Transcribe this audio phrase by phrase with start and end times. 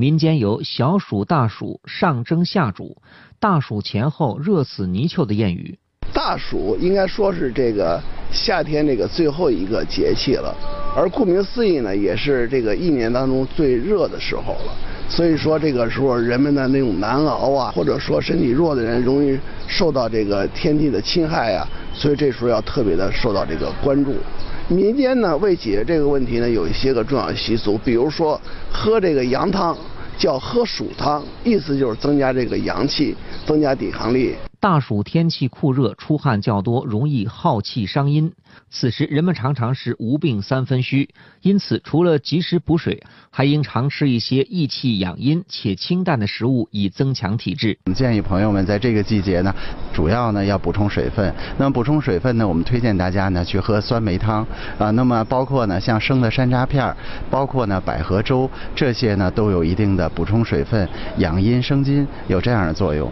[0.00, 2.96] 民间有“小暑大暑上蒸下煮，
[3.38, 5.78] 大暑前后热死泥鳅”的谚语。
[6.14, 8.00] 大暑应该说是这个
[8.32, 10.56] 夏天这个最后一个节气了，
[10.96, 14.72] 而顾名思义呢，也是这个一年当中最热的时候了。
[15.06, 24.14] 所以说这个时候人们的那种难熬啊，或者说身体弱的人容易受到这个天气的侵害呀，所以这时候要特别的受到这个关注。
[24.68, 28.40] 民间呢为解决这个问题呢，有一些个重要习俗，比如说
[28.72, 29.76] 喝这个羊汤，
[30.20, 33.16] 叫喝暑汤，意思就是增加这个阳气，
[33.46, 34.36] 增加抵抗力。
[34.60, 38.30] 大暑天气酷热，出汗较多，容易耗气伤阴。
[38.68, 41.08] 此时人们常常是无病三分虚，
[41.40, 47.78] 因此除了及时补水，还应常吃一些益气养阴且清淡的食物，以增强体质。
[47.86, 49.54] 我们建议朋友们在这个季节呢，
[49.94, 51.34] 主要呢要补充水分。
[51.56, 54.46] 那么补充水分呢，我们推荐大家呢去喝酸梅汤
[54.78, 54.90] 啊。
[54.90, 56.94] 那么包括呢像生的山楂片，
[57.30, 63.10] 包括呢百合粥，这些呢都有一定的补充水分、养阴生津有这样的作用。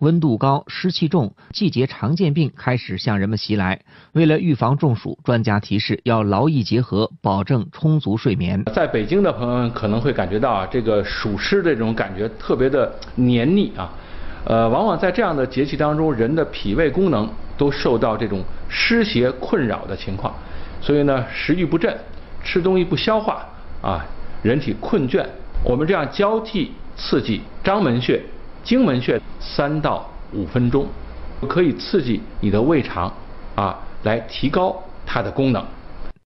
[0.00, 3.78] 温度高、湿气重，季节常见病开始向人们袭来。
[4.12, 8.64] 为了预防中暑，专家提示要劳逸结合，保证充足睡眠。
[8.72, 13.92] 在北京的朋友们可能会感觉到啊，这个暑湿这种感觉特别的黏腻啊，
[14.46, 20.34] 呃，往往在这样的节气当中，人的脾胃功能都受到这种湿邪困扰的情况，
[20.80, 21.94] 所以呢，食欲不振，
[22.42, 23.46] 吃东西不消化
[23.82, 24.02] 啊，
[24.42, 25.22] 人体困倦。
[25.62, 28.18] 我们这样交替刺激章门穴。
[28.62, 30.86] 经门穴三到五分钟，
[31.48, 33.12] 可以刺激你的胃肠，
[33.54, 35.64] 啊，来提高它的功能。